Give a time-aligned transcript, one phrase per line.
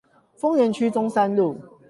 [0.35, 1.61] 豐原區中山路